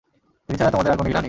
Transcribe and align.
তিনি 0.45 0.57
ছাড়া 0.59 0.71
তোমাদের 0.73 0.91
আর 0.93 0.97
কোন 0.99 1.05
ইলাহ 1.07 1.11
নেই। 1.17 1.19